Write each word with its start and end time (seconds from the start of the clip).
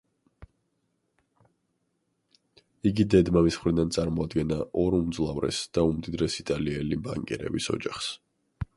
იგი 2.91 3.05
დედ-მამის 3.15 3.59
მხრიდან 3.59 3.93
წარმოადგენდა 3.99 4.59
ორ 4.85 4.99
უმძლავრეს 5.01 5.63
და 5.79 5.85
უმდიდრეს 5.93 6.43
იტალიელი 6.47 7.03
ბანკირების 7.09 7.75
ოჯახს. 7.77 8.15